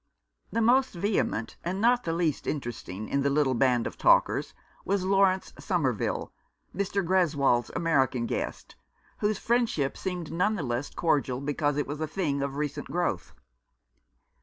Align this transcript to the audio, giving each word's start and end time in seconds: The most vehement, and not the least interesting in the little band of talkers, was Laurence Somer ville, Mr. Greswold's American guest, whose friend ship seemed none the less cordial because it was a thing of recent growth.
The 0.51 0.61
most 0.63 0.95
vehement, 0.95 1.57
and 1.63 1.79
not 1.79 2.05
the 2.05 2.11
least 2.11 2.47
interesting 2.47 3.07
in 3.07 3.21
the 3.21 3.29
little 3.29 3.53
band 3.53 3.85
of 3.85 3.99
talkers, 3.99 4.55
was 4.83 5.05
Laurence 5.05 5.53
Somer 5.59 5.93
ville, 5.93 6.33
Mr. 6.75 7.05
Greswold's 7.05 7.69
American 7.75 8.25
guest, 8.25 8.75
whose 9.19 9.37
friend 9.37 9.69
ship 9.69 9.95
seemed 9.95 10.31
none 10.33 10.55
the 10.55 10.63
less 10.63 10.89
cordial 10.91 11.39
because 11.39 11.77
it 11.77 11.85
was 11.85 12.01
a 12.01 12.07
thing 12.07 12.41
of 12.41 12.55
recent 12.55 12.87
growth. 12.87 13.35